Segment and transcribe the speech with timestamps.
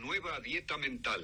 [0.00, 1.22] nueva dieta mental.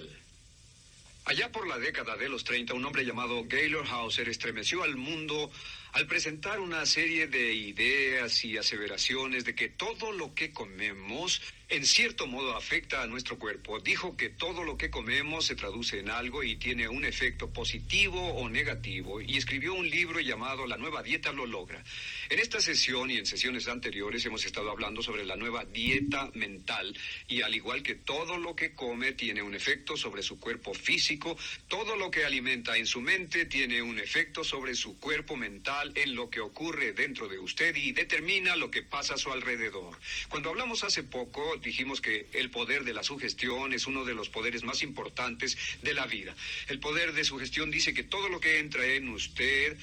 [1.25, 5.51] Allá por la década de los 30, un hombre llamado Gaylord Hauser estremeció al mundo
[5.97, 11.85] al presentar una serie de ideas y aseveraciones de que todo lo que comemos en
[11.85, 13.81] cierto modo afecta a nuestro cuerpo.
[13.81, 18.21] Dijo que todo lo que comemos se traduce en algo y tiene un efecto positivo
[18.35, 21.83] o negativo y escribió un libro llamado La nueva dieta lo logra.
[22.29, 26.97] En esta sesión y en sesiones anteriores hemos estado hablando sobre la nueva dieta mental
[27.27, 31.37] y al igual que todo lo que come tiene un efecto sobre su cuerpo físico,
[31.67, 36.15] todo lo que alimenta en su mente tiene un efecto sobre su cuerpo mental en
[36.15, 39.99] lo que ocurre dentro de usted y determina lo que pasa a su alrededor.
[40.29, 44.29] Cuando hablamos hace poco dijimos que el poder de la sugestión es uno de los
[44.29, 46.35] poderes más importantes de la vida.
[46.69, 49.77] El poder de sugestión dice que todo lo que entra en usted,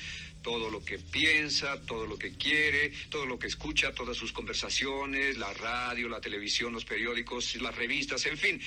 [0.43, 5.37] todo lo que piensa, todo lo que quiere, todo lo que escucha, todas sus conversaciones,
[5.37, 8.61] la radio, la televisión, los periódicos, las revistas, en fin,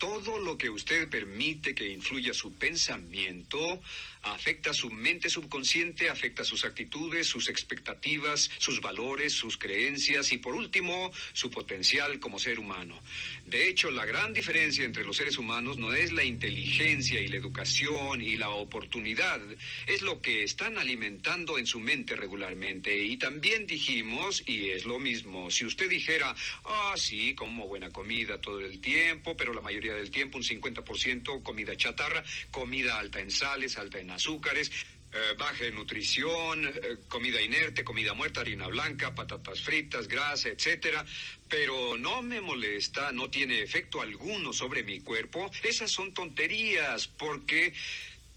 [0.00, 3.82] todo lo que usted permite que influya su pensamiento
[4.22, 10.54] afecta su mente subconsciente, afecta sus actitudes, sus expectativas, sus valores, sus creencias y por
[10.54, 13.00] último su potencial como ser humano.
[13.46, 17.36] De hecho, la gran diferencia entre los seres humanos no es la inteligencia y la
[17.36, 19.40] educación y la oportunidad,
[19.86, 22.96] es lo que están alimentando en su mente regularmente.
[23.04, 26.34] Y también dijimos, y es lo mismo, si usted dijera,
[26.64, 31.42] ah, sí, como buena comida todo el tiempo, pero la mayoría del tiempo un 50%
[31.42, 34.70] comida chatarra, comida alta en sales, alta en azúcares,
[35.12, 41.04] eh, baja en nutrición, eh, comida inerte, comida muerta, harina blanca, patatas fritas, grasa, etcétera.
[41.48, 45.50] Pero no me molesta, no tiene efecto alguno sobre mi cuerpo.
[45.64, 47.72] Esas son tonterías, porque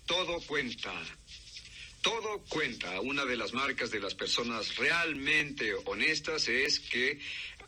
[0.07, 0.91] todo cuenta.
[2.01, 2.99] Todo cuenta.
[3.01, 7.19] Una de las marcas de las personas realmente honestas es que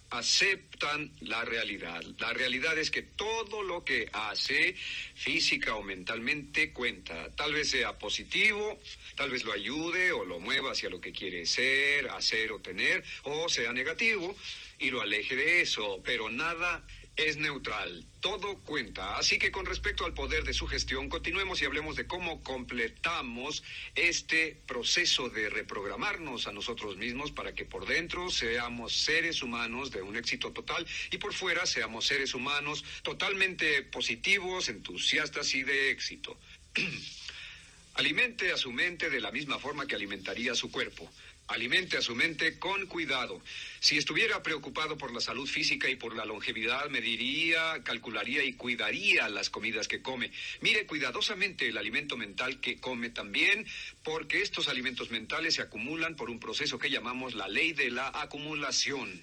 [0.10, 2.04] aceptan la realidad.
[2.20, 4.76] La realidad es que todo lo que hace
[5.16, 7.30] física o mentalmente cuenta.
[7.36, 8.80] Tal vez sea positivo,
[9.16, 13.04] tal vez lo ayude o lo mueva hacia lo que quiere ser, hacer o tener,
[13.24, 14.36] o sea negativo
[14.80, 19.18] y lo aleje de eso, pero nada es neutral, todo cuenta.
[19.18, 23.64] Así que con respecto al poder de su gestión, continuemos y hablemos de cómo completamos
[23.96, 30.02] este proceso de reprogramarnos a nosotros mismos para que por dentro seamos seres humanos de
[30.02, 36.38] un éxito total y por fuera seamos seres humanos totalmente positivos, entusiastas y de éxito.
[37.96, 41.10] Alimente a su mente de la misma forma que alimentaría a su cuerpo.
[41.48, 43.40] Alimente a su mente con cuidado.
[43.80, 49.30] Si estuviera preocupado por la salud física y por la longevidad, mediría, calcularía y cuidaría
[49.30, 50.32] las comidas que come.
[50.62, 53.68] Mire cuidadosamente el alimento mental que come también,
[54.04, 58.08] porque estos alimentos mentales se acumulan por un proceso que llamamos la ley de la
[58.08, 59.22] acumulación.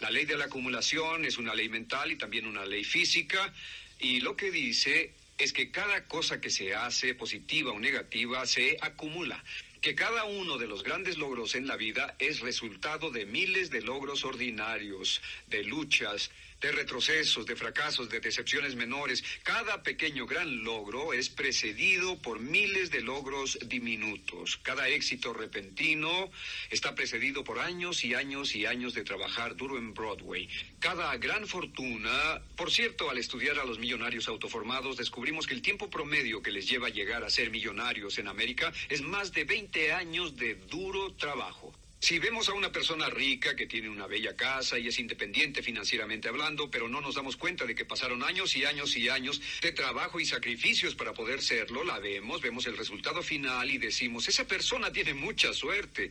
[0.00, 3.54] La ley de la acumulación es una ley mental y también una ley física,
[4.00, 8.78] y lo que dice es que cada cosa que se hace, positiva o negativa, se
[8.80, 9.42] acumula
[9.82, 13.82] que cada uno de los grandes logros en la vida es resultado de miles de
[13.82, 16.30] logros ordinarios, de luchas,
[16.62, 19.24] de retrocesos, de fracasos, de decepciones menores.
[19.42, 24.58] Cada pequeño gran logro es precedido por miles de logros diminutos.
[24.62, 26.30] Cada éxito repentino
[26.70, 30.48] está precedido por años y años y años de trabajar duro en Broadway.
[30.78, 35.90] Cada gran fortuna, por cierto, al estudiar a los millonarios autoformados, descubrimos que el tiempo
[35.90, 39.92] promedio que les lleva a llegar a ser millonarios en América es más de 20
[39.92, 41.74] años de duro trabajo.
[42.02, 46.28] Si vemos a una persona rica que tiene una bella casa y es independiente financieramente
[46.28, 49.70] hablando, pero no nos damos cuenta de que pasaron años y años y años de
[49.70, 54.48] trabajo y sacrificios para poder serlo, la vemos, vemos el resultado final y decimos, esa
[54.48, 56.10] persona tiene mucha suerte.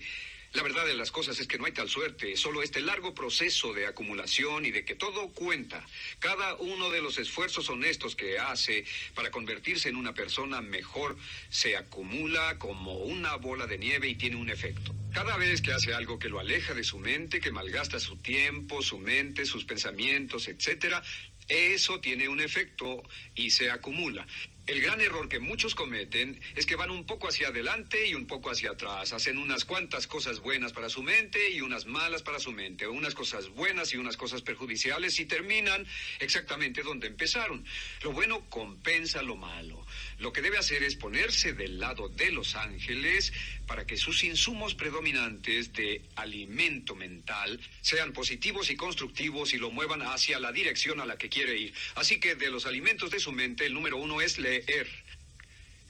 [0.54, 3.74] La verdad de las cosas es que no hay tal suerte, solo este largo proceso
[3.74, 5.86] de acumulación y de que todo cuenta.
[6.20, 11.18] Cada uno de los esfuerzos honestos que hace para convertirse en una persona mejor
[11.50, 14.96] se acumula como una bola de nieve y tiene un efecto.
[15.14, 18.82] Cada vez que hace algo que lo aleja de su mente, que malgasta su tiempo,
[18.82, 21.04] su mente, sus pensamientos, etcétera,
[21.50, 23.04] eso tiene un efecto
[23.36, 24.26] y se acumula.
[24.68, 28.28] El gran error que muchos cometen es que van un poco hacia adelante y un
[28.28, 29.12] poco hacia atrás.
[29.12, 32.88] Hacen unas cuantas cosas buenas para su mente y unas malas para su mente.
[32.88, 35.86] Unas cosas buenas y unas cosas perjudiciales y terminan
[36.20, 37.66] exactamente donde empezaron.
[38.04, 39.86] Lo bueno compensa lo malo.
[40.22, 43.34] Lo que debe hacer es ponerse del lado de los ángeles
[43.66, 50.04] para que sus insumos predominantes de alimento mental sean positivos y constructivos y lo muevan
[50.04, 51.74] hacia la dirección a la que quiere ir.
[51.96, 54.88] Así que de los alimentos de su mente, el número uno es leer.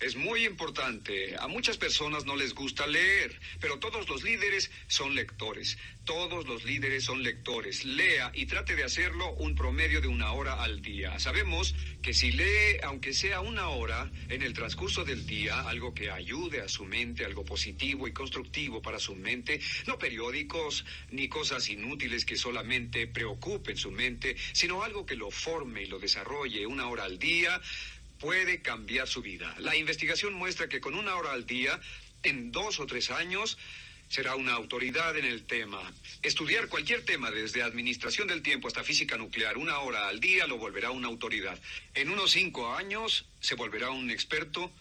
[0.01, 1.36] Es muy importante.
[1.38, 5.77] A muchas personas no les gusta leer, pero todos los líderes son lectores.
[6.06, 7.86] Todos los líderes son lectores.
[7.86, 11.19] Lea y trate de hacerlo un promedio de una hora al día.
[11.19, 16.09] Sabemos que si lee, aunque sea una hora, en el transcurso del día, algo que
[16.09, 21.69] ayude a su mente, algo positivo y constructivo para su mente, no periódicos ni cosas
[21.69, 26.88] inútiles que solamente preocupen su mente, sino algo que lo forme y lo desarrolle una
[26.89, 27.62] hora al día,
[28.22, 29.54] puede cambiar su vida.
[29.58, 31.82] La investigación muestra que con una hora al día,
[32.24, 33.58] en dos o tres años,
[34.10, 35.82] será una autoridad en el tema.
[36.22, 40.58] Estudiar cualquier tema, desde administración del tiempo hasta física nuclear, una hora al día lo
[40.58, 41.60] volverá una autoridad.
[41.96, 44.72] En unos cinco años se volverá un experto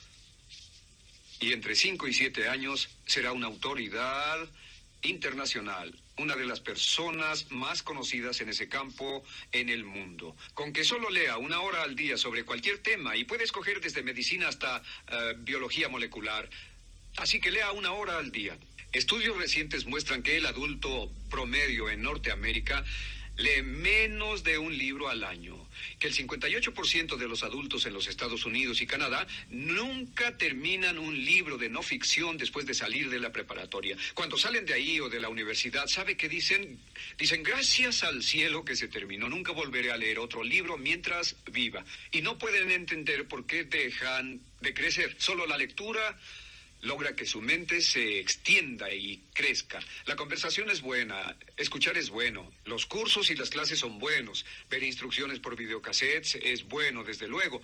[1.41, 4.39] y entre cinco y siete años será una autoridad
[5.03, 10.37] internacional, una de las personas más conocidas en ese campo en el mundo.
[10.55, 14.03] Con que solo lea una hora al día sobre cualquier tema y puede escoger desde
[14.03, 16.49] medicina hasta eh, biología molecular.
[17.17, 18.57] Así que lea una hora al día.
[18.93, 22.85] Estudios recientes muestran que el adulto promedio en Norteamérica
[23.41, 25.57] lee menos de un libro al año,
[25.99, 31.25] que el 58% de los adultos en los Estados Unidos y Canadá nunca terminan un
[31.25, 33.97] libro de no ficción después de salir de la preparatoria.
[34.15, 36.79] Cuando salen de ahí o de la universidad, ¿sabe qué dicen?
[37.19, 41.85] Dicen, gracias al cielo que se terminó, nunca volveré a leer otro libro mientras viva.
[42.13, 45.17] Y no pueden entender por qué dejan de crecer.
[45.19, 46.19] Solo la lectura
[46.83, 49.81] logra que su mente se extienda y crezca.
[50.07, 54.83] La conversación es buena, escuchar es bueno, los cursos y las clases son buenos, ver
[54.83, 57.61] instrucciones por videocassettes es bueno, desde luego.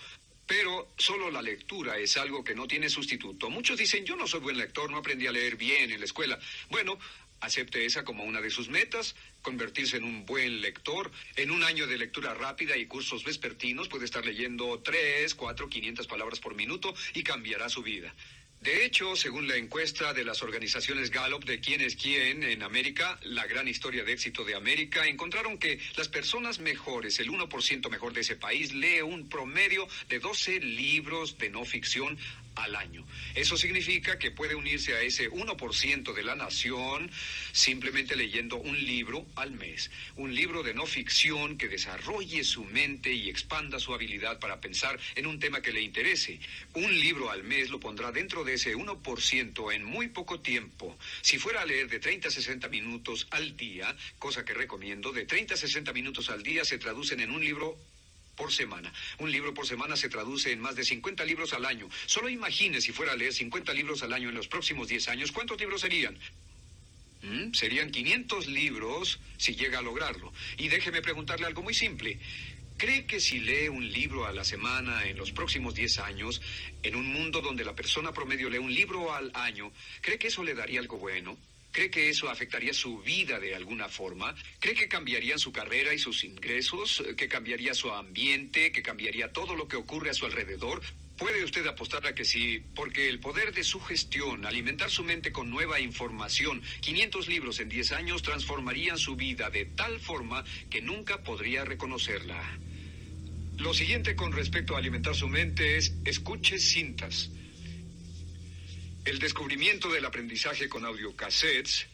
[0.46, 3.50] Pero solo la lectura es algo que no tiene sustituto.
[3.50, 6.38] Muchos dicen, yo no soy buen lector, no aprendí a leer bien en la escuela.
[6.70, 6.98] Bueno,
[7.40, 11.10] acepte esa como una de sus metas, convertirse en un buen lector.
[11.34, 16.06] En un año de lectura rápida y cursos vespertinos puede estar leyendo 3, 4, 500
[16.06, 18.14] palabras por minuto y cambiará su vida.
[18.60, 23.18] De hecho, según la encuesta de las organizaciones Gallup de quién es quién en América,
[23.22, 28.12] la gran historia de éxito de América, encontraron que las personas mejores, el 1% mejor
[28.12, 32.18] de ese país, lee un promedio de 12 libros de no ficción
[32.56, 33.06] al año.
[33.34, 37.10] Eso significa que puede unirse a ese 1% de la nación
[37.52, 39.90] simplemente leyendo un libro al mes.
[40.16, 44.98] Un libro de no ficción que desarrolle su mente y expanda su habilidad para pensar
[45.14, 46.40] en un tema que le interese.
[46.74, 50.96] Un libro al mes lo pondrá dentro de ese 1% en muy poco tiempo.
[51.20, 55.26] Si fuera a leer de 30 a 60 minutos al día, cosa que recomiendo, de
[55.26, 57.78] 30 a 60 minutos al día se traducen en un libro
[58.36, 58.92] por semana.
[59.18, 61.88] Un libro por semana se traduce en más de 50 libros al año.
[62.06, 65.32] Solo imagine si fuera a leer 50 libros al año en los próximos 10 años,
[65.32, 66.16] ¿cuántos libros serían?
[67.22, 67.52] ¿Mm?
[67.54, 70.32] Serían 500 libros si llega a lograrlo.
[70.58, 72.18] Y déjeme preguntarle algo muy simple.
[72.76, 76.42] ¿Cree que si lee un libro a la semana en los próximos 10 años,
[76.82, 79.72] en un mundo donde la persona promedio lee un libro al año,
[80.02, 81.38] ¿cree que eso le daría algo bueno?
[81.76, 84.34] ¿Cree que eso afectaría su vida de alguna forma?
[84.60, 87.04] ¿Cree que cambiarían su carrera y sus ingresos?
[87.18, 88.72] ¿Que cambiaría su ambiente?
[88.72, 90.80] ¿Que cambiaría todo lo que ocurre a su alrededor?
[91.18, 95.32] Puede usted apostar a que sí, porque el poder de su gestión, alimentar su mente
[95.32, 100.80] con nueva información, 500 libros en 10 años transformarían su vida de tal forma que
[100.80, 102.42] nunca podría reconocerla.
[103.58, 107.30] Lo siguiente con respecto a alimentar su mente es escuche cintas.
[109.06, 111.86] El descubrimiento del aprendizaje con audiocassettes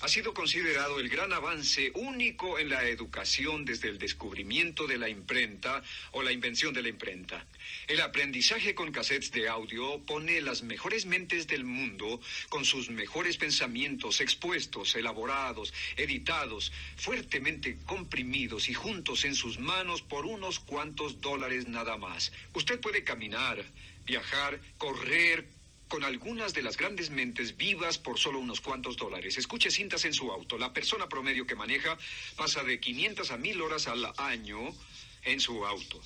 [0.00, 5.08] ha sido considerado el gran avance único en la educación desde el descubrimiento de la
[5.08, 7.44] imprenta o la invención de la imprenta.
[7.88, 13.38] El aprendizaje con cassettes de audio pone las mejores mentes del mundo con sus mejores
[13.38, 21.66] pensamientos expuestos, elaborados, editados, fuertemente comprimidos y juntos en sus manos por unos cuantos dólares
[21.66, 22.30] nada más.
[22.54, 23.64] Usted puede caminar,
[24.04, 25.55] viajar, correr,
[25.88, 29.38] con algunas de las grandes mentes vivas por solo unos cuantos dólares.
[29.38, 30.58] Escuche cintas en su auto.
[30.58, 31.96] La persona promedio que maneja
[32.36, 34.74] pasa de 500 a 1000 horas al año
[35.22, 36.00] en su auto.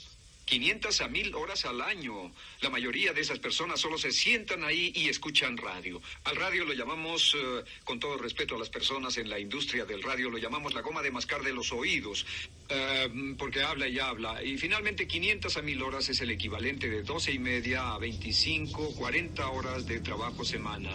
[0.50, 2.32] 500 a 1000 horas al año.
[2.60, 6.02] La mayoría de esas personas solo se sientan ahí y escuchan radio.
[6.24, 10.02] Al radio lo llamamos, eh, con todo respeto a las personas en la industria del
[10.02, 12.26] radio, lo llamamos la goma de mascar de los oídos,
[12.68, 14.42] eh, porque habla y habla.
[14.42, 18.96] Y finalmente 500 a 1000 horas es el equivalente de 12 y media a 25,
[18.96, 20.92] 40 horas de trabajo semana.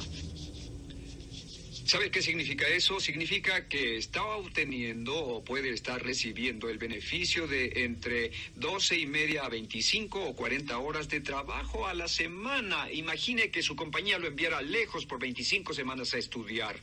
[1.86, 3.00] ¿Sabe qué significa eso?
[3.00, 9.46] Significa que está obteniendo o puede estar recibiendo el beneficio de entre 12 y media
[9.46, 12.92] a 25 o 40 horas de trabajo a la semana.
[12.92, 16.76] Imagine que su compañía lo enviara lejos por 25 semanas a estudiar.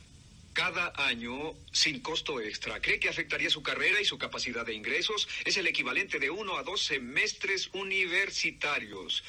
[0.53, 2.79] Cada año sin costo extra.
[2.79, 5.27] ¿Cree que afectaría su carrera y su capacidad de ingresos?
[5.43, 9.21] Es el equivalente de uno a dos semestres universitarios.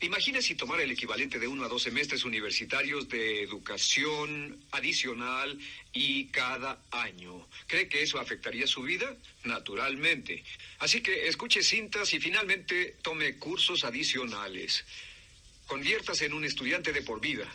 [0.00, 5.58] Imagine si tomara el equivalente de uno a dos semestres universitarios de educación adicional
[5.94, 7.48] y cada año.
[7.66, 9.16] ¿Cree que eso afectaría su vida?
[9.44, 10.44] Naturalmente.
[10.80, 14.84] Así que escuche cintas y finalmente tome cursos adicionales.
[15.66, 17.50] Conviértase en un estudiante de por vida.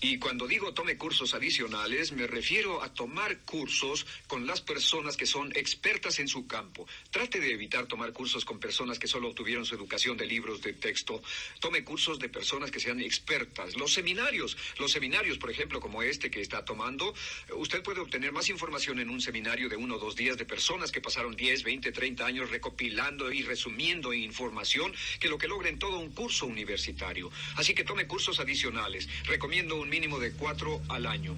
[0.00, 5.24] Y cuando digo tome cursos adicionales, me refiero a tomar cursos con las personas que
[5.24, 6.86] son expertas en su campo.
[7.10, 10.74] Trate de evitar tomar cursos con personas que solo obtuvieron su educación de libros de
[10.74, 11.22] texto.
[11.60, 13.76] Tome cursos de personas que sean expertas.
[13.76, 17.14] Los seminarios, los seminarios, por ejemplo, como este que está tomando,
[17.54, 20.92] usted puede obtener más información en un seminario de uno o dos días de personas
[20.92, 25.78] que pasaron 10, 20, 30 años recopilando y resumiendo información que lo que logra en
[25.78, 27.30] todo un curso universitario.
[27.56, 29.08] Así que tome cursos adicionales.
[29.24, 31.34] Recomiendo un mínimo de cuatro al año.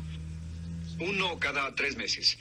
[0.98, 2.38] Uno cada tres meses.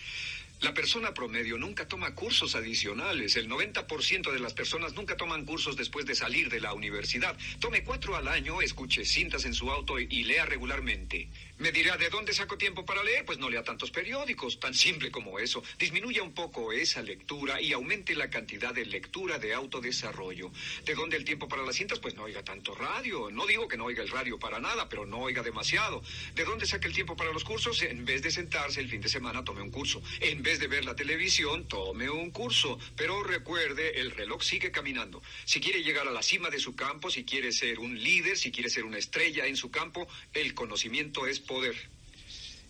[0.61, 3.35] La persona promedio nunca toma cursos adicionales.
[3.35, 7.37] El 90% de las personas nunca toman cursos después de salir de la universidad.
[7.59, 11.29] Tome cuatro al año, escuche cintas en su auto y lea regularmente.
[11.59, 13.25] Me dirá, ¿de dónde saco tiempo para leer?
[13.25, 15.63] Pues no lea tantos periódicos, tan simple como eso.
[15.79, 20.51] Disminuya un poco esa lectura y aumente la cantidad de lectura de autodesarrollo.
[20.85, 21.97] ¿De dónde el tiempo para las cintas?
[21.97, 23.31] Pues no oiga tanto radio.
[23.31, 26.03] No digo que no oiga el radio para nada, pero no oiga demasiado.
[26.35, 27.81] ¿De dónde saca el tiempo para los cursos?
[27.81, 30.03] En vez de sentarse el fin de semana, tome un curso.
[30.19, 32.77] En vez de ver la televisión, tome un curso.
[32.95, 35.23] Pero recuerde, el reloj sigue caminando.
[35.45, 38.51] Si quiere llegar a la cima de su campo, si quiere ser un líder, si
[38.51, 41.96] quiere ser una estrella en su campo, el conocimiento es poder.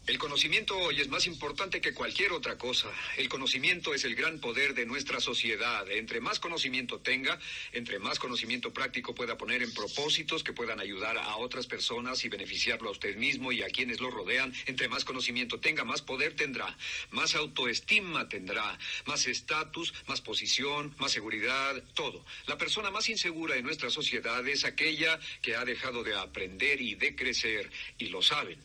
[0.08, 2.90] El conocimiento hoy es más importante que cualquier otra cosa.
[3.18, 5.86] El conocimiento es el gran poder de nuestra sociedad.
[5.92, 7.38] Entre más conocimiento tenga,
[7.74, 12.30] entre más conocimiento práctico pueda poner en propósitos que puedan ayudar a otras personas y
[12.30, 16.38] beneficiarlo a usted mismo y a quienes lo rodean, entre más conocimiento tenga, más poder
[16.38, 16.78] tendrá,
[17.12, 22.24] más autoestima tendrá, más estatus, más posición, más seguridad, todo.
[22.46, 26.96] La persona más insegura en nuestra sociedad es aquella que ha dejado de aprender y
[26.96, 28.58] de crecer, y lo saben.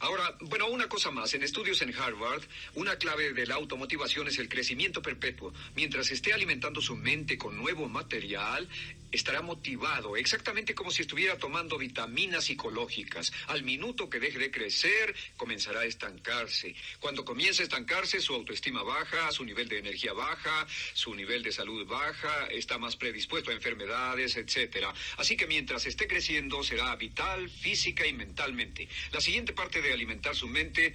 [0.00, 1.34] Ahora, bueno, una cosa más.
[1.34, 2.42] En estudios en Harvard,
[2.74, 5.52] una clave de la automotivación es el crecimiento perpetuo.
[5.74, 8.68] Mientras esté alimentando su mente con nuevo material,
[9.10, 13.32] estará motivado, exactamente como si estuviera tomando vitaminas psicológicas.
[13.46, 16.74] Al minuto que deje de crecer, comenzará a estancarse.
[17.00, 21.52] Cuando comienza a estancarse, su autoestima baja, su nivel de energía baja, su nivel de
[21.52, 24.86] salud baja, está más predispuesto a enfermedades, etc.
[25.16, 28.88] Así que mientras esté creciendo, será vital, física y mentalmente.
[29.12, 30.94] La siguiente parte de alimentar su mente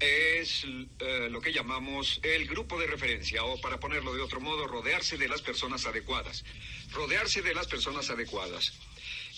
[0.00, 0.64] es
[1.00, 5.18] eh, lo que llamamos el grupo de referencia, o para ponerlo de otro modo, rodearse
[5.18, 6.44] de las personas adecuadas.
[6.92, 8.72] Rodearse de las personas adecuadas.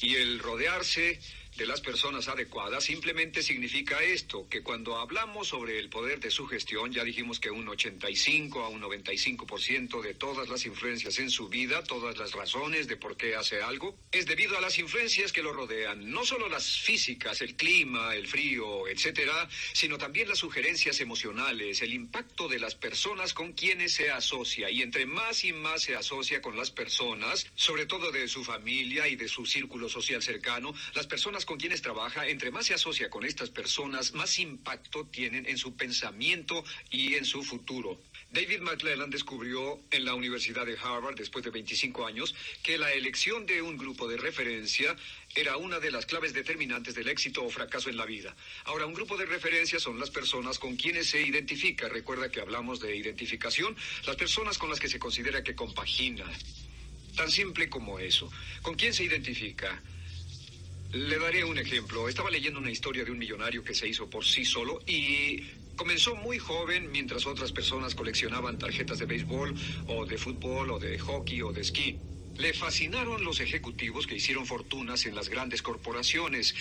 [0.00, 1.20] Y el rodearse
[1.56, 2.84] de las personas adecuadas.
[2.84, 7.50] Simplemente significa esto, que cuando hablamos sobre el poder de su gestión, ya dijimos que
[7.50, 12.88] un 85 a un 95% de todas las influencias en su vida, todas las razones
[12.88, 16.48] de por qué hace algo, es debido a las influencias que lo rodean, no solo
[16.48, 22.60] las físicas, el clima, el frío, etcétera, sino también las sugerencias emocionales, el impacto de
[22.60, 24.70] las personas con quienes se asocia.
[24.70, 29.08] Y entre más y más se asocia con las personas, sobre todo de su familia
[29.08, 33.10] y de su círculo social cercano, las personas con quienes trabaja, entre más se asocia
[33.10, 38.00] con estas personas, más impacto tienen en su pensamiento y en su futuro.
[38.30, 43.44] David McClellan descubrió en la Universidad de Harvard, después de 25 años, que la elección
[43.44, 44.96] de un grupo de referencia
[45.34, 48.34] era una de las claves determinantes del éxito o fracaso en la vida.
[48.64, 51.88] Ahora, un grupo de referencia son las personas con quienes se identifica.
[51.88, 56.24] Recuerda que hablamos de identificación, las personas con las que se considera que compagina.
[57.16, 58.30] Tan simple como eso.
[58.62, 59.82] ¿Con quién se identifica?
[60.92, 62.06] Le daré un ejemplo.
[62.06, 65.42] Estaba leyendo una historia de un millonario que se hizo por sí solo y
[65.74, 69.54] comenzó muy joven mientras otras personas coleccionaban tarjetas de béisbol
[69.86, 71.98] o de fútbol o de hockey o de esquí.
[72.36, 76.54] Le fascinaron los ejecutivos que hicieron fortunas en las grandes corporaciones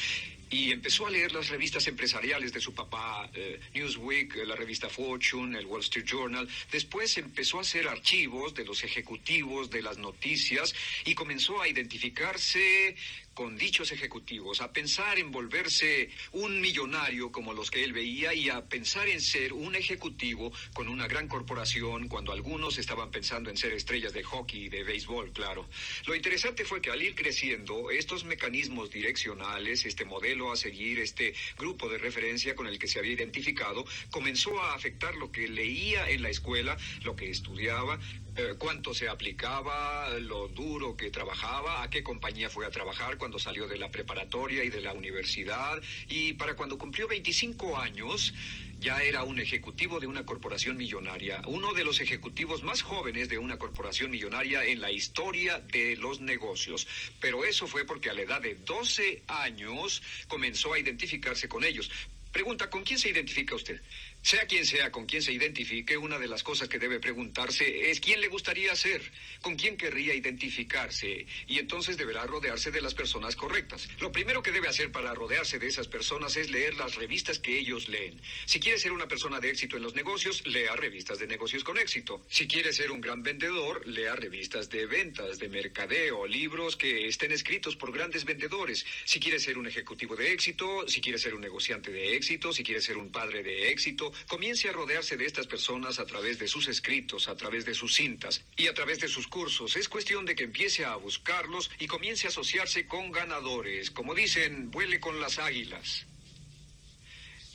[0.50, 5.58] y empezó a leer las revistas empresariales de su papá, eh, Newsweek, la revista Fortune,
[5.58, 6.48] el Wall Street Journal.
[6.72, 12.96] Después empezó a hacer archivos de los ejecutivos de las noticias y comenzó a identificarse
[13.42, 18.52] con dichos ejecutivos, a pensar en volverse un millonario como los que él veía y
[18.52, 23.58] a pensar en ser un ejecutivo con una gran corporación cuando algunos estaban pensando en
[23.58, 25.68] ser estrellas de hockey y de béisbol, claro.
[26.06, 31.34] Lo interesante fue que al ir creciendo, estos mecanismos direccionales, este modelo a seguir, este
[31.58, 36.08] grupo de referencia con el que se había identificado, comenzó a afectar lo que leía
[36.12, 38.00] en la escuela, lo que estudiaba,
[38.36, 43.38] eh, cuánto se aplicaba, lo duro que trabajaba, a qué compañía fue a trabajar cuando
[43.38, 45.82] salió de la preparatoria y de la universidad.
[46.08, 48.34] Y para cuando cumplió 25 años,
[48.82, 53.38] Ya era un ejecutivo de una corporación millonaria, uno de los ejecutivos más jóvenes de
[53.38, 56.88] una corporación millonaria en la historia de los negocios.
[57.20, 61.92] Pero eso fue porque a la edad de 12 años comenzó a identificarse con ellos.
[62.32, 63.80] Pregunta, ¿con quién se identifica usted?
[64.24, 68.00] Sea quien sea con quien se identifique, una de las cosas que debe preguntarse es
[68.00, 69.02] quién le gustaría ser,
[69.42, 73.90] con quién querría identificarse, y entonces deberá rodearse de las personas correctas.
[74.00, 77.58] Lo primero que debe hacer para rodearse de esas personas es leer las revistas que
[77.58, 78.22] ellos leen.
[78.46, 81.80] Si quiere ser una persona de éxito en los negocios, lea revistas de negocios con
[81.80, 82.24] éxito.
[82.30, 87.32] Si quiere ser un gran vendedor, lea revistas de ventas, de mercadeo, libros que estén
[87.32, 88.86] escritos por grandes vendedores.
[89.04, 92.64] Si quiere ser un ejecutivo de éxito, si quiere ser un negociante de éxito, si
[92.64, 96.48] quiere ser un padre de éxito, comience a rodearse de estas personas a través de
[96.48, 99.76] sus escritos, a través de sus cintas y a través de sus cursos.
[99.76, 103.92] Es cuestión de que empiece a buscarlos y comience a asociarse con ganadores.
[103.92, 106.06] Como dicen, vuele con las águilas.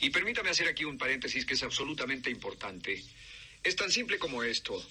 [0.01, 3.03] Y permítame hacer aquí un paréntesis que es absolutamente importante.
[3.63, 4.85] Es tan simple como esto.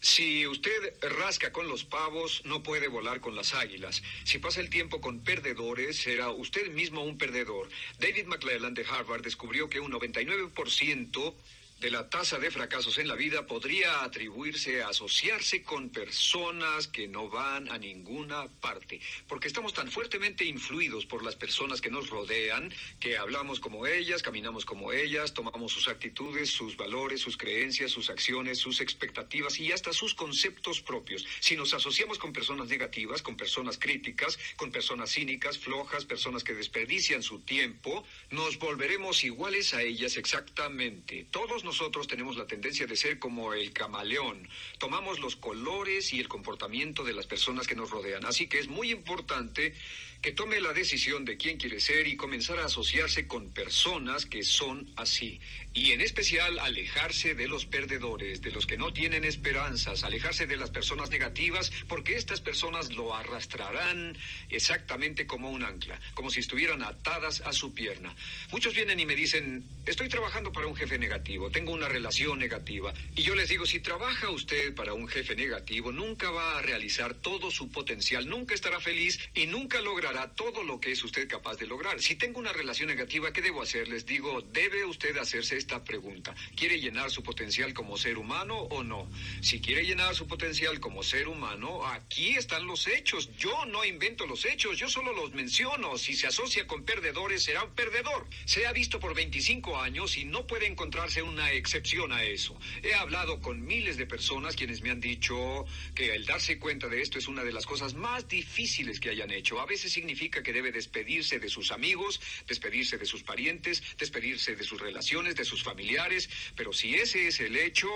[0.00, 4.02] Si usted rasca con los pavos, no puede volar con las águilas.
[4.24, 7.68] Si pasa el tiempo con perdedores, será usted mismo un perdedor.
[7.98, 11.34] David McClellan de Harvard descubrió que un 99%
[11.80, 17.06] de la tasa de fracasos en la vida podría atribuirse a asociarse con personas que
[17.06, 22.10] no van a ninguna parte, porque estamos tan fuertemente influidos por las personas que nos
[22.10, 27.92] rodean, que hablamos como ellas, caminamos como ellas, tomamos sus actitudes, sus valores, sus creencias,
[27.92, 31.24] sus acciones, sus expectativas y hasta sus conceptos propios.
[31.38, 36.54] Si nos asociamos con personas negativas, con personas críticas, con personas cínicas, flojas, personas que
[36.54, 41.26] desperdician su tiempo, nos volveremos iguales a ellas exactamente.
[41.30, 44.48] Todos nosotros tenemos la tendencia de ser como el camaleón.
[44.78, 48.24] Tomamos los colores y el comportamiento de las personas que nos rodean.
[48.24, 49.74] Así que es muy importante
[50.20, 54.42] que tome la decisión de quién quiere ser y comenzar a asociarse con personas que
[54.42, 55.40] son así.
[55.74, 60.56] Y en especial alejarse de los perdedores, de los que no tienen esperanzas, alejarse de
[60.56, 64.16] las personas negativas, porque estas personas lo arrastrarán
[64.48, 68.12] exactamente como un ancla, como si estuvieran atadas a su pierna.
[68.50, 72.92] Muchos vienen y me dicen, estoy trabajando para un jefe negativo, tengo una relación negativa.
[73.14, 77.14] Y yo les digo, si trabaja usted para un jefe negativo, nunca va a realizar
[77.14, 81.56] todo su potencial, nunca estará feliz y nunca logrará todo lo que es usted capaz
[81.56, 82.00] de lograr.
[82.00, 83.88] Si tengo una relación negativa, ¿qué debo hacer?
[83.88, 86.34] Les digo, debe usted hacerse esta pregunta.
[86.56, 89.08] ¿Quiere llenar su potencial como ser humano o no?
[89.42, 93.36] Si quiere llenar su potencial como ser humano, aquí están los hechos.
[93.36, 95.98] Yo no invento los hechos, yo solo los menciono.
[95.98, 98.26] Si se asocia con perdedores, será un perdedor.
[98.46, 102.58] Se ha visto por 25 años y no puede encontrarse una excepción a eso.
[102.82, 107.02] He hablado con miles de personas quienes me han dicho que el darse cuenta de
[107.02, 109.60] esto es una de las cosas más difíciles que hayan hecho.
[109.60, 114.64] A veces significa que debe despedirse de sus amigos, despedirse de sus parientes, despedirse de
[114.64, 117.90] sus relaciones, de sus familiares, pero si ese es el hecho,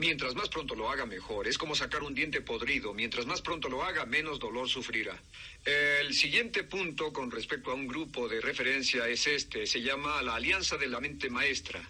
[0.00, 1.48] Mientras más pronto lo haga, mejor.
[1.48, 2.94] Es como sacar un diente podrido.
[2.94, 5.20] Mientras más pronto lo haga, menos dolor sufrirá.
[5.64, 9.66] El siguiente punto con respecto a un grupo de referencia es este.
[9.66, 11.82] Se llama la Alianza de la Mente Maestra.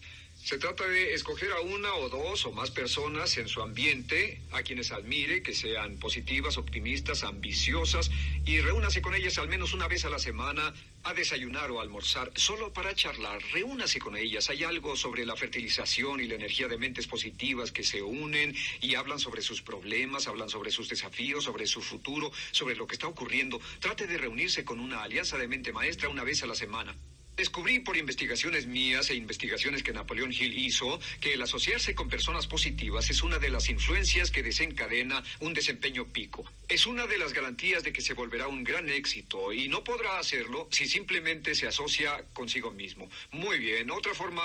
[0.44, 4.62] Se trata de escoger a una o dos o más personas en su ambiente a
[4.62, 8.11] quienes admire, que sean positivas, optimistas, ambiciosas,
[8.46, 10.72] y reúnase con ellas al menos una vez a la semana
[11.05, 13.42] a desayunar o almorzar, solo para charlar.
[13.53, 14.48] Reúnase con ellas.
[14.48, 18.94] Hay algo sobre la fertilización y la energía de mentes positivas que se unen y
[18.94, 23.07] hablan sobre sus problemas, hablan sobre sus desafíos, sobre su futuro, sobre lo que está
[23.07, 23.61] ocurriendo.
[23.81, 26.96] Trate de reunirse con una alianza de mente maestra una vez a la semana.
[27.38, 32.48] Descubrí por investigaciones mías e investigaciones que Napoleón Hill hizo que el asociarse con personas
[32.48, 36.44] positivas es una de las influencias que desencadena un desempeño pico.
[36.68, 40.18] Es una de las garantías de que se volverá un gran éxito y no podrá
[40.18, 43.09] hacerlo si simplemente se asocia consigo mismo.
[43.31, 44.42] Muy bien, otra forma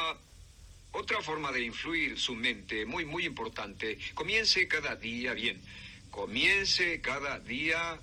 [0.91, 5.60] otra forma de influir su mente, muy, muy importante, comience cada día bien.
[6.12, 7.99] Comience cada día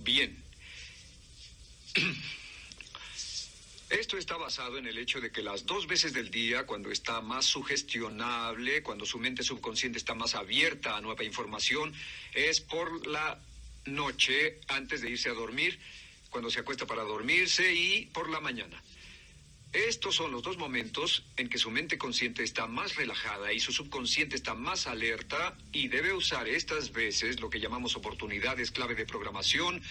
[0.00, 0.36] bien.
[3.88, 7.20] Esto está basado en el hecho de que las dos veces del día, cuando está
[7.20, 11.94] más sugestionable, cuando su mente subconsciente está más abierta a nueva información,
[12.34, 13.38] es por la
[13.84, 15.78] noche antes de irse a dormir,
[16.30, 18.82] cuando se acuesta para dormirse y por la mañana.
[19.76, 23.72] Estos son los dos momentos en que su mente consciente está más relajada y su
[23.72, 29.04] subconsciente está más alerta y debe usar estas veces lo que llamamos oportunidades clave de
[29.04, 29.82] programación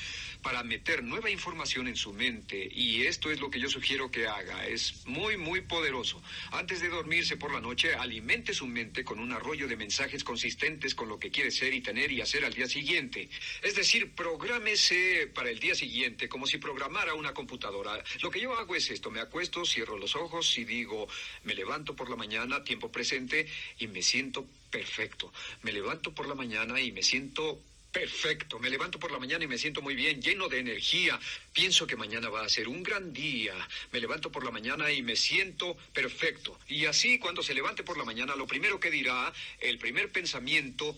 [0.41, 4.25] para meter nueva información en su mente y esto es lo que yo sugiero que
[4.25, 4.65] haga.
[4.65, 6.19] Es muy, muy poderoso.
[6.51, 10.95] Antes de dormirse por la noche, alimente su mente con un arroyo de mensajes consistentes
[10.95, 13.29] con lo que quiere ser y tener y hacer al día siguiente.
[13.61, 18.03] Es decir, prográmese para el día siguiente como si programara una computadora.
[18.23, 21.07] Lo que yo hago es esto, me acuesto cierro los ojos y digo,
[21.43, 23.45] me levanto por la mañana, tiempo presente,
[23.77, 25.33] y me siento perfecto.
[25.63, 27.59] Me levanto por la mañana y me siento
[27.95, 31.17] Perfecto, me levanto por la mañana y me siento muy bien, lleno de energía.
[31.53, 33.53] Pienso que mañana va a ser un gran día.
[33.93, 36.59] Me levanto por la mañana y me siento perfecto.
[36.67, 40.97] Y así cuando se levante por la mañana, lo primero que dirá, el primer pensamiento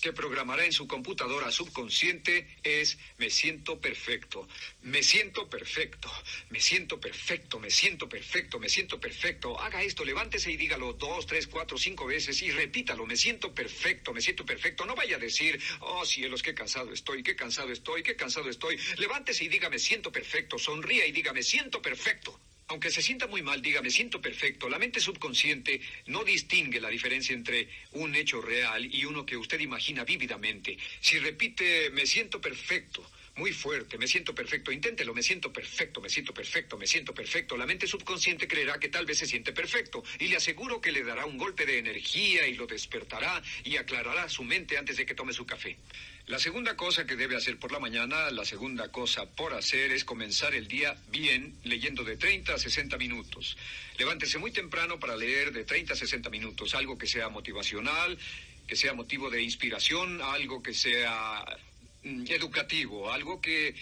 [0.00, 4.48] que programará en su computadora subconsciente es me siento perfecto,
[4.82, 6.10] me siento perfecto,
[6.48, 9.60] me siento perfecto, me siento perfecto, me siento perfecto.
[9.60, 14.12] Haga esto, levántese y dígalo dos, tres, cuatro, cinco veces y repítalo, me siento perfecto,
[14.12, 14.86] me siento perfecto.
[14.86, 18.78] No vaya a decir, oh cielos, qué cansado estoy, qué cansado estoy, qué cansado estoy.
[18.96, 22.38] Levántese y diga me siento perfecto, sonría y diga me siento perfecto.
[22.70, 24.68] Aunque se sienta muy mal, diga, me siento perfecto.
[24.68, 29.58] La mente subconsciente no distingue la diferencia entre un hecho real y uno que usted
[29.58, 30.78] imagina vívidamente.
[31.00, 33.04] Si repite, me siento perfecto,
[33.34, 37.56] muy fuerte, me siento perfecto, inténtelo, me siento perfecto, me siento perfecto, me siento perfecto.
[37.56, 41.02] La mente subconsciente creerá que tal vez se siente perfecto y le aseguro que le
[41.02, 45.16] dará un golpe de energía y lo despertará y aclarará su mente antes de que
[45.16, 45.76] tome su café.
[46.30, 50.04] La segunda cosa que debe hacer por la mañana, la segunda cosa por hacer es
[50.04, 53.56] comenzar el día bien leyendo de 30 a 60 minutos.
[53.98, 58.16] Levántese muy temprano para leer de 30 a 60 minutos, algo que sea motivacional,
[58.68, 61.44] que sea motivo de inspiración, algo que sea
[62.04, 63.74] mm, educativo, algo que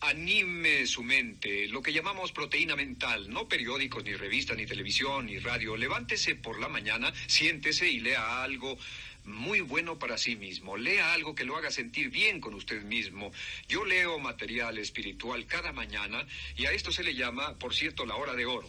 [0.00, 5.38] anime su mente, lo que llamamos proteína mental, no periódicos, ni revistas, ni televisión, ni
[5.38, 5.76] radio.
[5.76, 8.78] Levántese por la mañana, siéntese y lea algo
[9.24, 10.76] muy bueno para sí mismo.
[10.76, 13.32] Lea algo que lo haga sentir bien con usted mismo.
[13.68, 18.16] Yo leo material espiritual cada mañana y a esto se le llama, por cierto, la
[18.16, 18.68] hora de oro.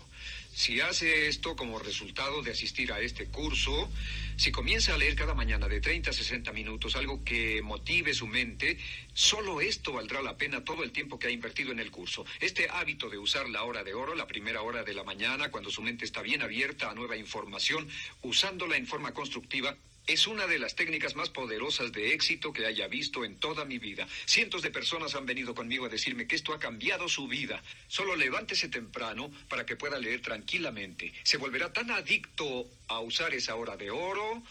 [0.54, 3.90] Si hace esto como resultado de asistir a este curso,
[4.36, 8.28] si comienza a leer cada mañana de 30 a 60 minutos algo que motive su
[8.28, 8.78] mente,
[9.14, 12.26] solo esto valdrá la pena todo el tiempo que ha invertido en el curso.
[12.42, 15.72] Este hábito de usar la hora de oro, la primera hora de la mañana, cuando
[15.72, 17.88] su mente está bien abierta a nueva información,
[18.22, 19.78] usándola en forma constructiva,
[20.12, 23.80] es una de las técnicas más poderosas de éxito que haya visto en toda mi
[23.80, 24.06] vida.
[24.26, 27.64] Cientos de personas han venido conmigo a decirme que esto ha cambiado su vida.
[27.88, 31.14] Solo levántese temprano para que pueda leer tranquilamente.
[31.24, 34.44] Se volverá tan adicto a usar esa hora de oro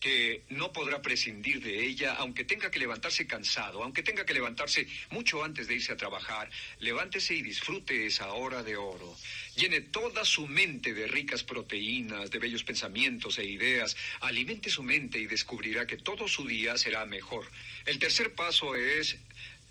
[0.00, 4.86] que no podrá prescindir de ella, aunque tenga que levantarse cansado, aunque tenga que levantarse
[5.10, 9.16] mucho antes de irse a trabajar, levántese y disfrute esa hora de oro.
[9.56, 15.18] Llene toda su mente de ricas proteínas, de bellos pensamientos e ideas, alimente su mente
[15.18, 17.50] y descubrirá que todo su día será mejor.
[17.84, 19.16] El tercer paso es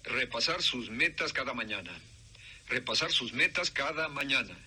[0.04, 1.92] repasar sus metas cada mañana.
[2.68, 4.58] Repasar sus metas cada mañana.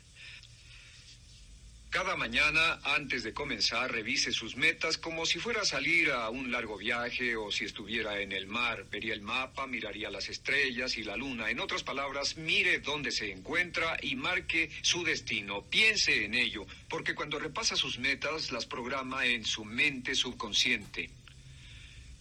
[1.91, 6.53] Cada mañana, antes de comenzar, revise sus metas como si fuera a salir a un
[6.53, 8.87] largo viaje o si estuviera en el mar.
[8.89, 11.51] Vería el mapa, miraría las estrellas y la luna.
[11.51, 15.63] En otras palabras, mire dónde se encuentra y marque su destino.
[15.63, 21.11] Piense en ello, porque cuando repasa sus metas, las programa en su mente subconsciente.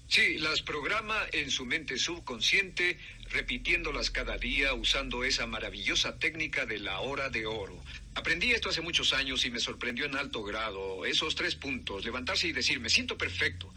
[0.08, 2.98] Sí, las programa en su mente subconsciente,
[3.30, 7.80] repitiéndolas cada día usando esa maravillosa técnica de la hora de oro.
[8.20, 11.06] Aprendí esto hace muchos años y me sorprendió en alto grado.
[11.06, 13.74] Esos tres puntos, levantarse y decir, me siento perfecto.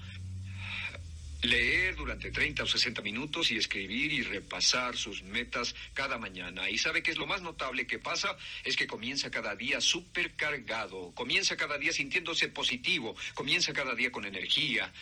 [1.42, 6.68] Leer durante 30 o 60 minutos y escribir y repasar sus metas cada mañana.
[6.68, 11.12] Y sabe que es lo más notable que pasa, es que comienza cada día supercargado,
[11.14, 14.92] comienza cada día sintiéndose positivo, comienza cada día con energía.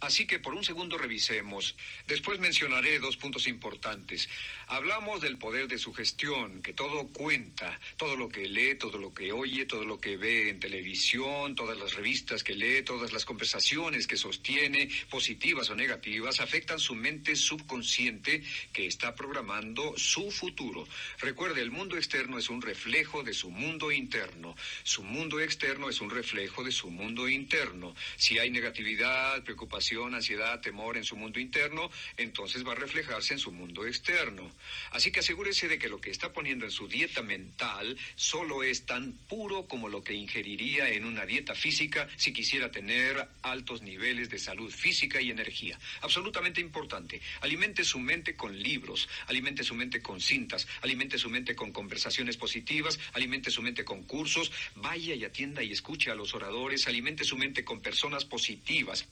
[0.00, 1.74] Así que por un segundo revisemos.
[2.06, 4.28] Después mencionaré dos puntos importantes.
[4.66, 9.32] Hablamos del poder de sugestión, que todo cuenta, todo lo que lee, todo lo que
[9.32, 14.06] oye, todo lo que ve en televisión, todas las revistas que lee, todas las conversaciones
[14.06, 20.86] que sostiene, positivas o negativas, afectan su mente subconsciente que está programando su futuro.
[21.18, 24.54] Recuerde, el mundo externo es un reflejo de su mundo interno.
[24.82, 27.94] Su mundo externo es un reflejo de su mundo interno.
[28.16, 29.83] Si hay negatividad, preocupación,
[30.14, 34.50] ansiedad, temor en su mundo interno, entonces va a reflejarse en su mundo externo.
[34.90, 38.86] Así que asegúrese de que lo que está poniendo en su dieta mental solo es
[38.86, 44.30] tan puro como lo que ingeriría en una dieta física si quisiera tener altos niveles
[44.30, 45.78] de salud física y energía.
[46.00, 47.20] Absolutamente importante.
[47.40, 52.36] Alimente su mente con libros, alimente su mente con cintas, alimente su mente con conversaciones
[52.36, 57.24] positivas, alimente su mente con cursos, vaya y atienda y escuche a los oradores, alimente
[57.24, 59.06] su mente con personas positivas.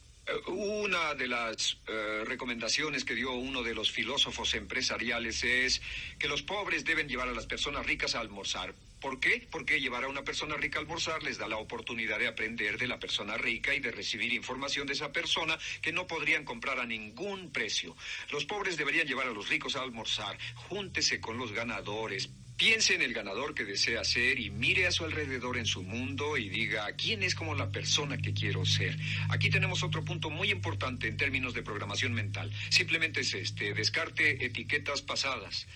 [0.47, 5.83] Una de las eh, recomendaciones que dio uno de los filósofos empresariales es
[6.19, 8.73] que los pobres deben llevar a las personas ricas a almorzar.
[9.01, 9.49] ¿Por qué?
[9.51, 12.87] Porque llevar a una persona rica a almorzar les da la oportunidad de aprender de
[12.87, 16.87] la persona rica y de recibir información de esa persona que no podrían comprar a
[16.87, 17.97] ningún precio.
[18.31, 20.39] Los pobres deberían llevar a los ricos a almorzar.
[20.69, 25.05] Júntese con los ganadores, Piense en el ganador que desea ser y mire a su
[25.05, 28.97] alrededor en su mundo y diga, ¿quién es como la persona que quiero ser?
[29.31, 32.53] Aquí tenemos otro punto muy importante en términos de programación mental.
[32.69, 35.67] Simplemente es este, descarte etiquetas pasadas.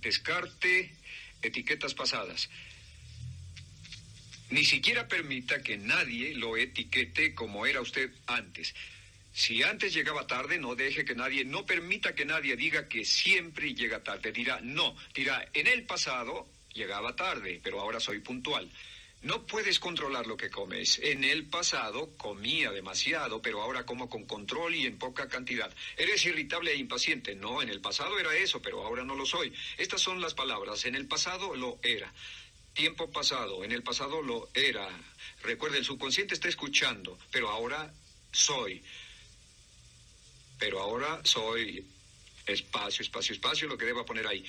[0.00, 0.92] Descarte
[1.42, 2.48] etiquetas pasadas.
[4.50, 8.74] Ni siquiera permita que nadie lo etiquete como era usted antes.
[9.34, 13.74] Si antes llegaba tarde, no deje que nadie, no permita que nadie diga que siempre
[13.74, 14.30] llega tarde.
[14.30, 18.70] Dirá, no, dirá, en el pasado llegaba tarde, pero ahora soy puntual.
[19.22, 21.00] No puedes controlar lo que comes.
[21.02, 25.74] En el pasado comía demasiado, pero ahora como con control y en poca cantidad.
[25.96, 27.34] Eres irritable e impaciente.
[27.34, 29.52] No, en el pasado era eso, pero ahora no lo soy.
[29.78, 30.84] Estas son las palabras.
[30.84, 32.12] En el pasado lo era.
[32.72, 33.64] Tiempo pasado.
[33.64, 34.88] En el pasado lo era.
[35.42, 37.92] Recuerde, el subconsciente está escuchando, pero ahora
[38.30, 38.80] soy
[40.58, 41.84] pero ahora soy
[42.46, 44.44] espacio, espacio, espacio, lo que deba poner ahí.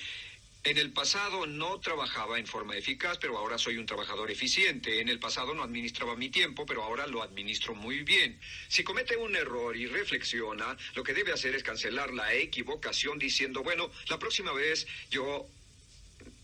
[0.64, 5.00] En el pasado no trabajaba en forma eficaz, pero ahora soy un trabajador eficiente.
[5.00, 8.40] En el pasado no administraba mi tiempo, pero ahora lo administro muy bien.
[8.66, 13.62] Si comete un error y reflexiona, lo que debe hacer es cancelar la equivocación diciendo,
[13.62, 15.46] bueno, la próxima vez yo,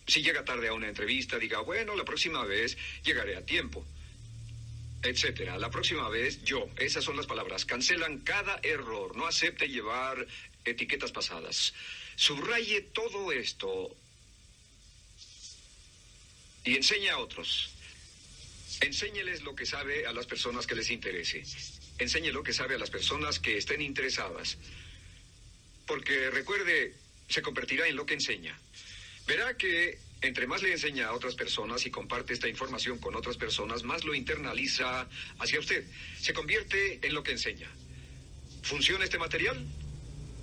[0.07, 3.85] si llega tarde a una entrevista, diga, bueno, la próxima vez llegaré a tiempo
[5.03, 5.59] etcétera.
[5.59, 6.69] La próxima vez, yo.
[6.77, 7.65] Esas son las palabras.
[7.65, 9.17] Cancelan cada error.
[9.17, 10.27] No acepte llevar
[10.65, 11.75] etiquetas pasadas.
[12.17, 13.97] Subraye todo esto
[16.65, 17.71] y enseñe a otros.
[18.81, 21.43] Enséñeles lo que sabe a las personas que les interese.
[21.99, 24.57] Enseñe lo que sabe a las personas que estén interesadas.
[25.87, 26.95] Porque recuerde,
[27.29, 28.59] se convertirá en lo que enseña.
[29.27, 33.37] Verá que entre más le enseña a otras personas y comparte esta información con otras
[33.37, 35.09] personas, más lo internaliza
[35.39, 35.85] hacia usted.
[36.21, 37.69] Se convierte en lo que enseña.
[38.63, 39.67] ¿Funciona este material?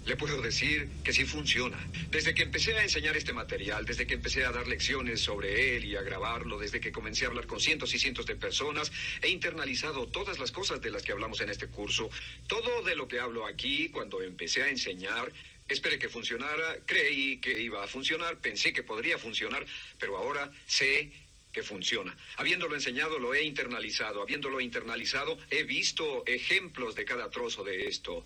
[0.05, 1.77] Le puedo decir que sí funciona.
[2.09, 5.85] Desde que empecé a enseñar este material, desde que empecé a dar lecciones sobre él
[5.85, 9.29] y a grabarlo, desde que comencé a hablar con cientos y cientos de personas, he
[9.29, 12.09] internalizado todas las cosas de las que hablamos en este curso.
[12.47, 15.31] Todo de lo que hablo aquí, cuando empecé a enseñar,
[15.69, 19.65] Esperé que funcionara, creí que iba a funcionar, pensé que podría funcionar,
[19.99, 21.11] pero ahora sé
[21.51, 22.15] que funciona.
[22.37, 24.21] Habiéndolo enseñado, lo he internalizado.
[24.21, 28.25] Habiéndolo internalizado, he visto ejemplos de cada trozo de esto.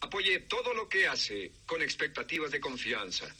[0.00, 3.34] Apoye todo lo que hace con expectativas de confianza.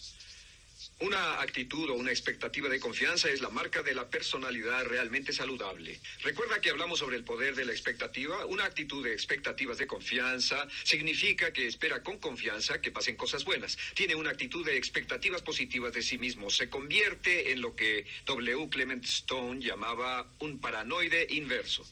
[1.01, 6.01] Una actitud o una expectativa de confianza es la marca de la personalidad realmente saludable.
[6.23, 8.45] Recuerda que hablamos sobre el poder de la expectativa.
[8.47, 13.79] Una actitud de expectativas de confianza significa que espera con confianza que pasen cosas buenas.
[13.95, 16.51] Tiene una actitud de expectativas positivas de sí mismo.
[16.51, 18.69] Se convierte en lo que W.
[18.69, 21.87] Clement Stone llamaba un paranoide inverso.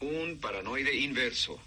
[0.00, 1.62] Un paranoide inverso.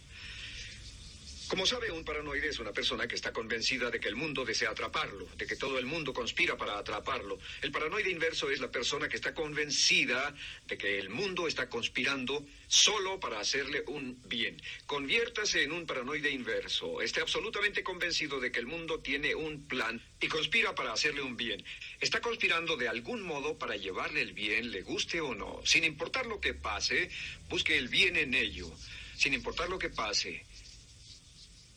[1.51, 4.69] Como sabe, un paranoide es una persona que está convencida de que el mundo desea
[4.69, 7.39] atraparlo, de que todo el mundo conspira para atraparlo.
[7.61, 10.33] El paranoide inverso es la persona que está convencida
[10.65, 14.61] de que el mundo está conspirando solo para hacerle un bien.
[14.85, 17.01] Conviértase en un paranoide inverso.
[17.01, 21.35] Esté absolutamente convencido de que el mundo tiene un plan y conspira para hacerle un
[21.35, 21.61] bien.
[21.99, 25.59] Está conspirando de algún modo para llevarle el bien, le guste o no.
[25.65, 27.09] Sin importar lo que pase,
[27.49, 28.71] busque el bien en ello.
[29.17, 30.45] Sin importar lo que pase.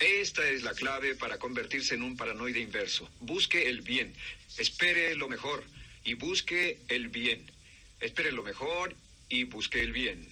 [0.05, 3.11] Esta es la clave para convertirse en un paranoide inverso.
[3.21, 4.12] Busque el bien.
[4.59, 5.64] Espere lo mejor
[6.05, 7.51] y busque el bien.
[8.01, 8.95] Espere lo mejor
[9.31, 10.29] y busque el bien.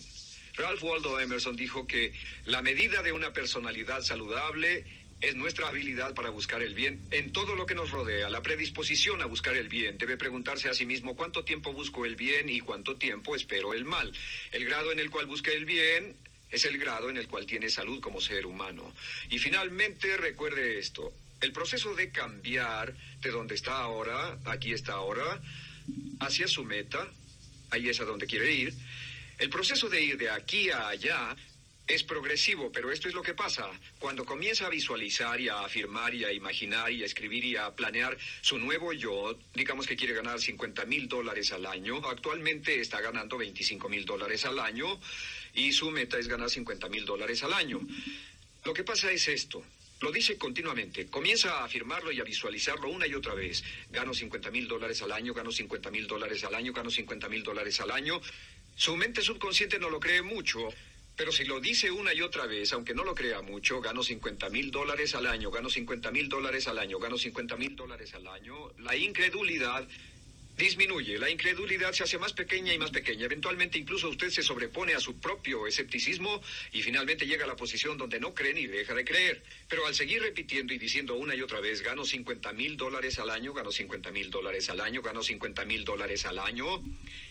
[0.57, 2.13] Ralph Waldo Emerson dijo que
[2.45, 4.85] la medida de una personalidad saludable
[5.23, 9.23] es nuestra habilidad para buscar el bien en todo lo que nos rodea, la predisposición
[9.23, 9.97] a buscar el bien.
[9.97, 13.87] Debe preguntarse a sí mismo cuánto tiempo busco el bien y cuánto tiempo espero el
[13.87, 14.13] mal.
[14.51, 16.15] El grado en el cual busque el bien
[16.53, 18.93] es el grado en el cual tiene salud como ser humano.
[19.31, 25.41] Y finalmente recuerde esto, el proceso de cambiar de donde está ahora, aquí está ahora,
[26.21, 27.09] hacia su meta,
[27.71, 28.75] ahí es a donde quiere ir,
[29.38, 31.35] el proceso de ir de aquí a allá
[31.87, 33.69] es progresivo, pero esto es lo que pasa.
[33.99, 37.75] Cuando comienza a visualizar y a afirmar y a imaginar y a escribir y a
[37.75, 43.01] planear su nuevo yo, digamos que quiere ganar 50 mil dólares al año, actualmente está
[43.01, 45.01] ganando 25 mil dólares al año,
[45.55, 47.81] y su meta es ganar 50 mil dólares al año.
[48.65, 49.65] Lo que pasa es esto.
[50.01, 53.62] Lo dice continuamente, comienza a afirmarlo y a visualizarlo una y otra vez.
[53.91, 57.43] Gano 50 mil dólares al año, gano 50 mil dólares al año, gano 50 mil
[57.45, 58.21] dólares al año.
[58.75, 60.59] Su mente subconsciente no lo cree mucho,
[61.15, 64.49] pero si lo dice una y otra vez, aunque no lo crea mucho, gano 50
[64.49, 68.27] mil dólares al año, gano 50 mil dólares al año, gano 50 mil dólares al
[68.27, 69.87] año, la incredulidad
[70.62, 71.18] disminuye.
[71.18, 73.25] La incredulidad se hace más pequeña y más pequeña.
[73.25, 76.40] Eventualmente incluso usted se sobrepone a su propio escepticismo
[76.72, 79.42] y finalmente llega a la posición donde no cree ni deja de creer.
[79.68, 83.31] Pero al seguir repitiendo y diciendo una y otra vez, gano 50 mil dólares al
[83.31, 86.81] año, gano 50 mil dólares al año, gano 50 mil dólares al año,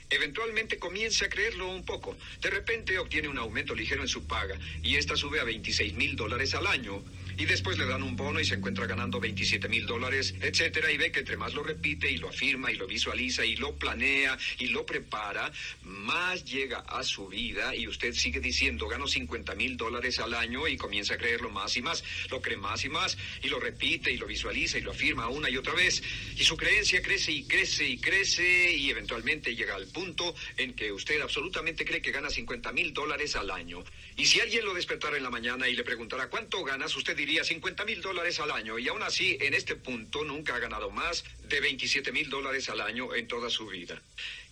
[0.10, 2.18] eventualmente comienza a creerlo un poco.
[2.42, 6.18] De repente obtiene un aumento ligero en su paga y esta sube a 26 mil
[6.18, 7.02] dólares al año
[7.42, 10.98] y después le dan un bono y se encuentra ganando 27 mil dólares, etcétera, y
[10.98, 14.38] ve que entre más lo repite y lo afirma y lo visualiza y lo planea
[14.60, 15.52] y lo prepara,
[15.82, 20.68] más llega a su vida y usted sigue diciendo gano 50 mil dólares al año
[20.68, 24.12] y comienza a creerlo más y más, lo cree más y más y lo repite
[24.12, 26.04] y lo visualiza y lo afirma una y otra vez
[26.38, 30.92] y su creencia crece y crece y crece y eventualmente llega al punto en que
[30.92, 33.84] usted absolutamente cree que gana 50 mil dólares al año.
[34.16, 37.31] Y si alguien lo despertara en la mañana y le preguntara cuánto ganas, usted diría
[37.40, 41.24] 50 mil dólares al año y aún así en este punto nunca ha ganado más
[41.44, 44.02] de 27 mil dólares al año en toda su vida.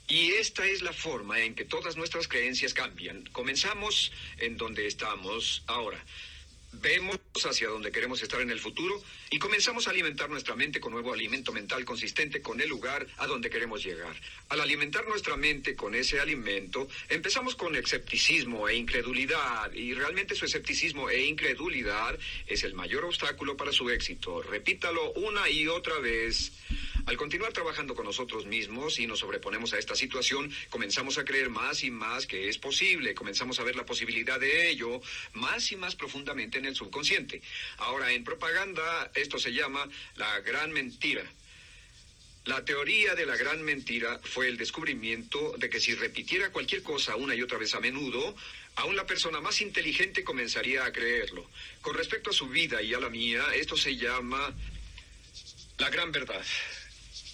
[0.08, 3.24] Y esta es la forma en que todas nuestras creencias cambian.
[3.32, 6.04] Comenzamos en donde estamos ahora.
[6.72, 9.02] Vemos hacia donde queremos estar en el futuro
[9.32, 13.28] y comenzamos a alimentar nuestra mente con nuevo alimento mental consistente con el lugar a
[13.28, 14.16] donde queremos llegar.
[14.50, 20.46] Al alimentar nuestra mente con ese alimento, empezamos con escepticismo e incredulidad y realmente su
[20.46, 24.42] escepticismo e incredulidad es el mayor obstáculo para su éxito.
[24.42, 26.52] Repítalo una y otra vez.
[27.06, 31.50] Al continuar trabajando con nosotros mismos y nos sobreponemos a esta situación, comenzamos a creer
[31.50, 35.02] más y más que es posible, comenzamos a ver la posibilidad de ello
[35.34, 37.42] más y más profundamente en el subconsciente.
[37.78, 41.24] Ahora, en propaganda, esto se llama la gran mentira.
[42.46, 47.16] La teoría de la gran mentira fue el descubrimiento de que si repitiera cualquier cosa
[47.16, 48.36] una y otra vez a menudo,
[48.76, 51.50] aún la persona más inteligente comenzaría a creerlo.
[51.82, 54.54] Con respecto a su vida y a la mía, esto se llama
[55.78, 56.44] la gran verdad.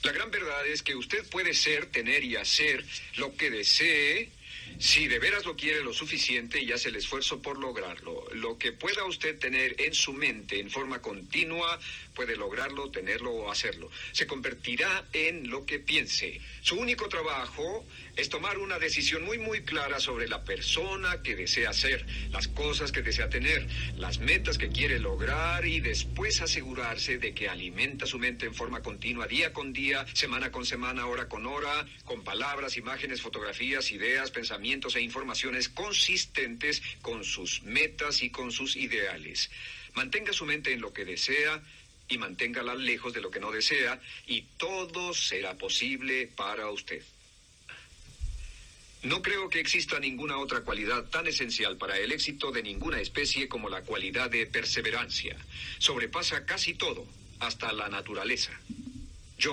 [0.04, 2.84] La gran verdad es que usted puede ser, tener y hacer
[3.16, 4.30] lo que desee
[4.78, 8.26] si de veras lo quiere lo suficiente y hace el esfuerzo por lograrlo.
[8.34, 11.80] Lo que pueda usted tener en su mente en forma continua,
[12.16, 13.92] puede lograrlo, tenerlo o hacerlo.
[14.12, 16.42] Se convertirá en lo que piense.
[16.62, 21.74] Su único trabajo es tomar una decisión muy muy clara sobre la persona que desea
[21.74, 27.34] ser, las cosas que desea tener, las metas que quiere lograr y después asegurarse de
[27.34, 31.46] que alimenta su mente en forma continua, día con día, semana con semana, hora con
[31.46, 38.52] hora, con palabras, imágenes, fotografías, ideas, pensamientos e informaciones consistentes con sus metas y con
[38.52, 39.52] sus ideales.
[39.94, 41.62] Mantenga su mente en lo que desea
[42.08, 47.04] y manténgala lejos de lo que no desea y todo será posible para usted.
[49.04, 53.48] No creo que exista ninguna otra cualidad tan esencial para el éxito de ninguna especie
[53.48, 55.38] como la cualidad de perseverancia.
[55.78, 57.06] Sobrepasa casi todo,
[57.40, 58.52] hasta la naturaleza.